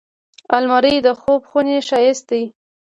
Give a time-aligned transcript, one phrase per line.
[0.55, 2.43] الماري د خوب خونې ښايست دی